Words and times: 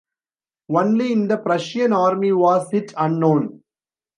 Only 0.69 1.11
in 1.11 1.27
the 1.27 1.37
Prussian 1.37 1.93
Army 1.93 2.31
was 2.31 2.73
it 2.73 2.91
unknown. 2.97 3.61